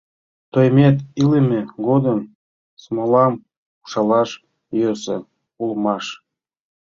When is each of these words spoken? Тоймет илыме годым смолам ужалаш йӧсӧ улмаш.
Тоймет 0.51 0.97
илыме 1.21 1.61
годым 1.85 2.19
смолам 2.83 3.33
ужалаш 3.83 4.29
йӧсӧ 4.81 5.17
улмаш. 5.63 6.05